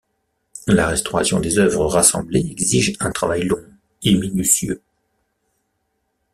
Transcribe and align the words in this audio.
La 0.65 0.87
restauration 0.87 1.39
des 1.39 1.59
œuvres 1.59 1.85
rassemblées 1.85 2.47
exige 2.49 2.93
un 3.01 3.11
travail 3.11 3.43
long 3.43 3.63
et 4.01 4.15
minutieux. 4.15 4.81